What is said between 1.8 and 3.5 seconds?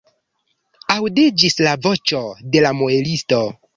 voĉo de la muelisto.